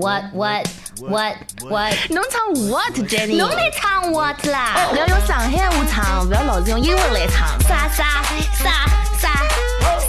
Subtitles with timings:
[0.00, 0.66] what what
[1.00, 1.36] what
[1.68, 1.94] what？
[2.08, 3.36] 侬唱 what Jenny？
[3.36, 4.88] 侬来唱 what 啦？
[4.90, 7.48] 不要用上海话唱，不要老是用英文来唱。
[7.68, 8.22] 啥啥
[8.62, 8.64] 啥
[9.18, 9.28] 啥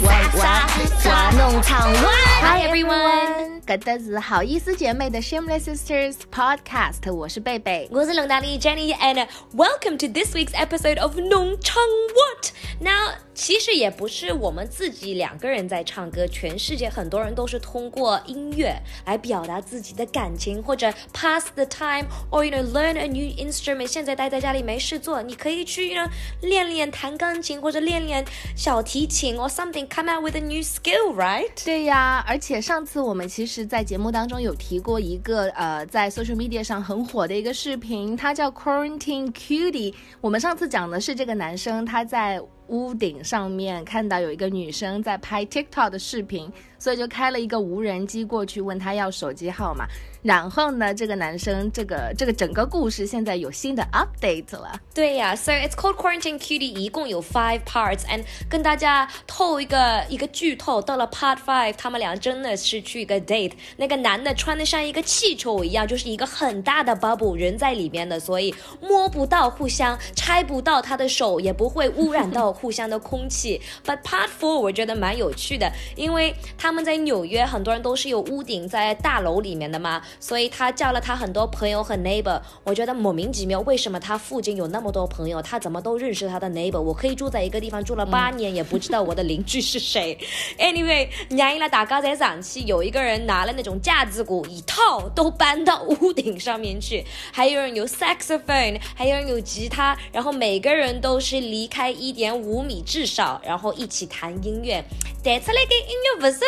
[0.00, 0.66] 啥啥
[0.98, 1.30] 啥？
[1.36, 7.87] 侬唱 what？Hi everyone，搿搭是好意思姐妹的 Shameless Sisters Podcast，我是贝贝。
[7.91, 9.25] 我是龙大力 Jenny and
[9.55, 11.81] welcome to this week's episode of 农唱
[12.13, 18.75] What。Now，其实也不是我们自己两个人在唱歌，全世界很多人都是通过音乐
[19.05, 23.87] 来表达自己的感情，或者 pass the time，or you know learn a new instrument。
[23.87, 26.09] 现在待在家里没事做，你可以去 you know
[26.41, 28.23] 练练弹钢琴，或者练练
[28.55, 31.49] 小提琴，or something，come out with a new skill，right？
[31.63, 39.94] 对呀，而且上次我们其实， 在节目当中有提过一个呃，在 social media 上很火的一个视频，它叫 Quarantine Cutie。
[40.20, 46.50] 我们上次讲的是这个男生他在屋顶上面看到有一个女生在拍 TikTok 的视频，
[46.82, 49.86] 所以就开了一个无人机过去问他要手机号码。
[50.20, 54.80] 然后呢，这个男生这个这个整个故事现在有新的 update 了。
[54.94, 73.60] 对呀，So it's called Quarantine Cutie，一共有 five parts，and 跟大家透一个一个剧透，到了 part five，他们俩真的是去一个 date，那个男的穿的像一个气球一样，就是一个很大的 bubble，人在里面的，所以摸不到互相，拆不到他的手，也不会污染到互相的空气。
[73.84, 80.00] But part four 我觉得蛮有趣的，因为他他们在纽约，很多人都是有屋顶在大楼里面的嘛。
[80.18, 86.80] 所以他叫了他很多朋友和 neighbor，我觉得莫名其妙，为什么他附近有那么多朋友，他怎么都认识他的 neighbor？
[86.80, 90.16] 我可以住在一个地方住了八年，也不知道我的邻居是谁。
[90.56, 104.82] Anyway，让了大家在上去，有一个人拿了那种架子鼓，一套都搬到屋顶上面去，还有人有 saxophone，还有人有吉他，然后每个人都是离开一点五米至少，然后一起弹音乐。
[105.22, 106.40] 弹出来的音乐不是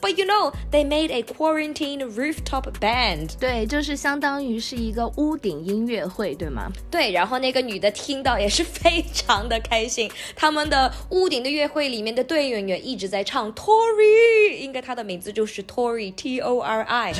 [0.00, 3.30] ，but you know they made a quarantine rooftop band。
[3.38, 6.70] 对，就是相当于是一个屋顶音乐会，对吗？
[6.90, 10.10] 对，然后那个女的听到也是非常的开心。
[10.36, 17.12] 他们的屋顶的乐会里面的队员也一直在唱 Tori，应该她的名字就是 Tori，T O R I。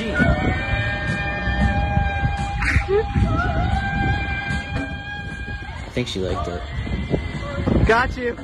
[5.83, 6.61] I think she liked it.
[7.87, 8.35] Got you.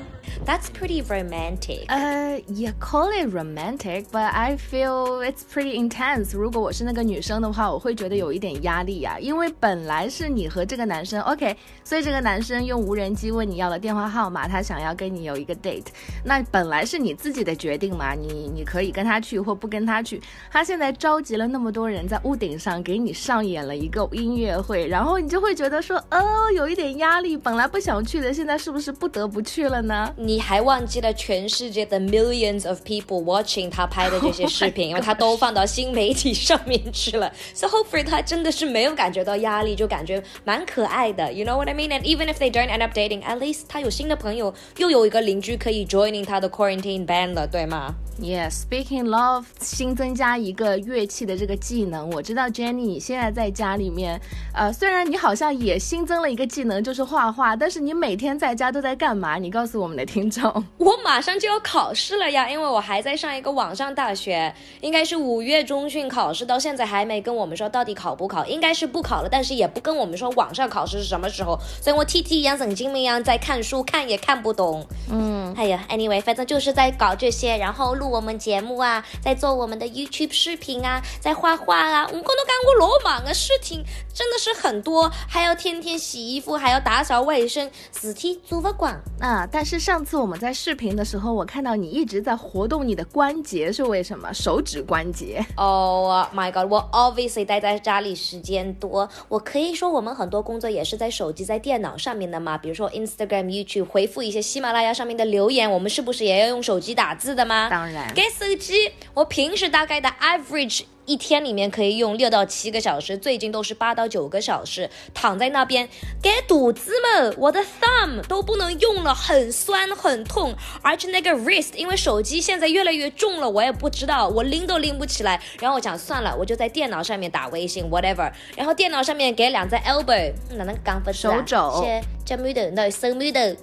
[0.45, 1.87] That's pretty romantic.
[1.87, 6.37] 呃、uh,，也 call it romantic，but I feel it's pretty intense。
[6.37, 15.87] 如果我是那个女生的话，我会觉得有一点压力呀、啊，因为本来是你和这个男生 OK，所以这个男生用无人机问你要了电话号码，他想要跟你有一个 date，
[16.25, 20.21] 那本来是你自己的决定嘛，你你可以跟他去或不跟他去。
[20.51, 30.13] 他现在召集了那么多人在屋顶上给你上演了一个音乐会，然后你就会觉得说，哦，有一点压力，本来不想去的，现在是不是不得不去了呢？
[30.17, 37.32] 你还忘记了全世界的 millions of people watching 他拍的这些视频，因为他都放到新媒体上面去了。
[37.54, 41.32] So hopefully 他真的是没有感觉到压力，就感觉蛮可爱的。
[41.32, 41.90] You know what I mean?
[41.90, 47.34] And even if they don't end up dating, at least 他有新的朋友，又有一个邻居可以 joining 他的 quarantine band
[47.34, 47.96] 了，对吗？
[48.20, 52.10] Yes, speaking love，新增加一个乐器的这个技能。
[52.10, 54.20] 我知道 Jenny 你现在在家里面，
[54.56, 59.38] 呃，虽然你好像也新增了一个技能，就是画画，但是你每天在家都在干嘛？
[59.38, 60.65] 你告诉我们的听 众。
[60.79, 74.87] 我马上就要考试了呀，因为我还在上一个网上大学，应该是五月中旬考试，到现在还没跟我们说到底考不考，应该是不考了，但是也不跟我们说网上考试是什么时候，所以我 T T 一样神经病一样在看书，看也看不懂。
[75.11, 83.85] 嗯，哎呀，anyway，反正就是在搞这些，然后录我们节目啊，在做我们的 YouTube 视频啊，在画画啊，我跟侬讲我老忙的事情
[84.15, 88.93] 真的是很多，还要天天洗衣服，还要打扫卫生，事体做不光。
[89.21, 94.33] 啊，但是上次我们在视频的时候，我看到你一直在活动你的关节，是为什么？
[94.33, 95.45] 手指关节。
[95.57, 96.71] Oh my god！
[96.71, 102.57] 我 obviously 待在家里时间多，我可以说我们很多工作也是在手机、在电脑上面的嘛。
[102.57, 107.69] 比如说 Instagram、YouTube 回复一些喜马拉雅上面的留言，我们是不是也要用手机打字的吗？
[107.69, 110.83] 当然给手机，我平时大概的 average。
[111.05, 115.89] 一天里面可以用六到七个小时，最近都是八到九个小时，躺在那边
[116.23, 125.41] 给肚子们，我的 thumb 都不能用了，很酸很痛，而且那个 wrist 因为手机现在越来越重了，我也不知道，我拎都拎不起来。
[125.61, 133.61] 然后我想算了，我就在电脑上面打微信 whatever，然后电脑上面给两只 elbow，哪能讲法子啊手肘是脚拇头，那手拇头。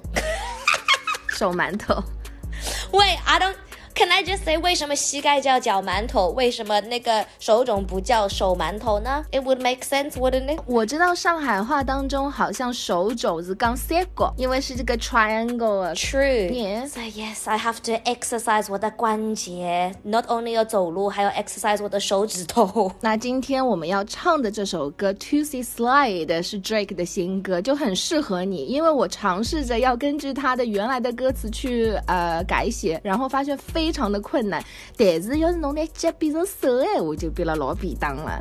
[1.29, 2.03] 手馒头。
[2.91, 3.55] 喂，I don't。
[3.99, 6.29] Can I just say 为什么膝盖叫脚馒头？
[6.29, 10.61] 为什么那个手肿不叫手馒头呢？It would make sense, wouldn't it？
[10.65, 15.93] 我知道上海话当中好像手肘子刚 s e g 因为是这个 triangle。
[15.95, 16.49] True.
[16.49, 16.91] Yes.
[16.91, 19.93] So yes, I have to exercise 我的关节。
[20.03, 22.89] Not only 要走路，还要 exercise 我的手指头。
[23.01, 34.63] 那今天我们要唱的这首歌《Tootsie Slide》是 Drake 的新歌，就很适合你，因为我尝试着要根据他的原来的歌词去呃改写，然后发现非非常的困难。
[34.95, 38.39] 但是要是侬那脚变成手哎，我就变得老便当了。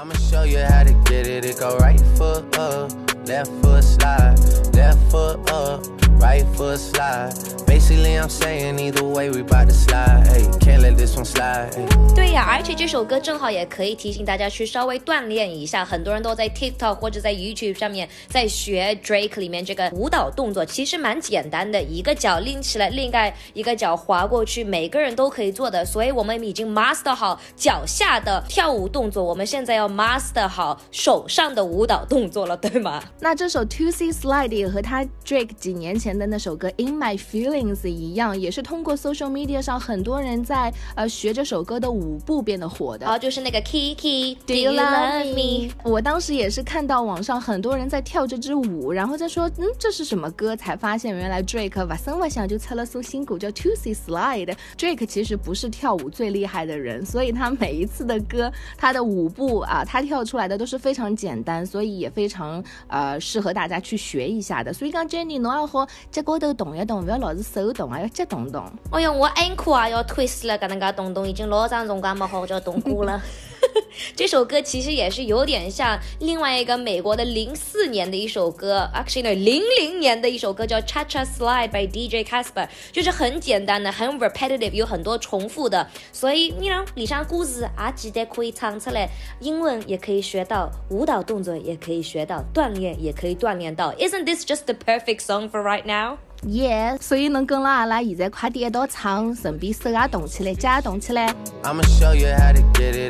[0.00, 1.44] I'ma show you how to get it.
[1.44, 2.92] It go right foot up,
[3.26, 4.38] left foot slide,
[4.72, 5.84] left foot up,
[6.20, 7.34] right foot slide.
[7.66, 10.26] Basically, I'm saying either way, we bout to slide.
[10.28, 11.70] Hey, can't let this one slide.
[12.14, 15.84] 对呀，而且这首歌正好也可以提醒大家去稍微锻炼一下。
[15.84, 25.84] 很多人都在 TikTok 或者在 YouTube 上面在学 Drake 里面这个舞蹈动作，其实蛮简单的，一个脚拎起来，另外一个脚滑过去，每个人都可以做的。
[25.84, 29.87] 所以我们已经 master 好脚下的跳舞动作，我们现在要。
[29.88, 33.02] Master 好手上的舞蹈动作了，对吗？
[33.20, 43.04] 那这首 To See Slide 也和他 Drake 几年前的那首歌 In My Feelings 一样，也是通过 social media 上很多人在呃学这首歌的舞步变得火的。
[43.04, 45.72] 然后就是那个 Kiki，Do you love me？
[45.82, 50.54] 我当时也是看到网上很多人在跳这支舞，然后在说，嗯，这是什么歌？
[50.56, 54.54] 才发现原来 Drake 瓦森瓦想就测了首新歌叫 To See Slide。
[54.76, 59.84] Drake 其实不是跳舞最厉害的人，所以他每一次的歌，他的舞步啊。
[59.84, 64.72] 它跳出来的都是非常简单，所以也非常呃适合大家去学一下的。
[64.72, 68.64] 所以讲 Jenny，侬要好脚高头动一动，不要老是手动啊，要脚动动。
[68.90, 73.20] 哎哟，我 ankle 啊要 twist 了，搿能介动动，已经老长辰光没好叫动过了。
[74.16, 89.08] 这首歌其实也是有点像另外一个美国的零四年的一首歌，actually 零零年的一首歌叫 Cha Cha Slide by DJ Casper，就是很简单的，很 repetitive，有很多重复的，所以你呢，里上故事啊记得可以唱出来，
[89.40, 93.92] 英文也可以学到，舞蹈动作也可以学到，锻炼也可以锻炼到。
[93.94, 96.18] Isn't this just the perfect song for right now?
[96.46, 101.34] Yeah，所以能跟了阿拉现在快点一道唱，顺便手也动起来，脚也动起来。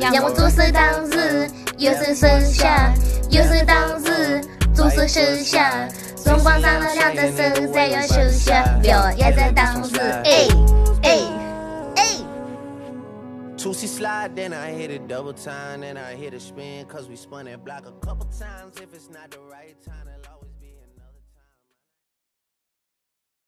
[0.00, 2.92] 让我左手当时，右手手下，
[3.30, 4.40] 右手当时，
[4.74, 10.48] 左手手下，双光上了两只手在要手下，表演在当时，哎
[11.02, 11.18] 哎
[11.96, 12.02] 哎。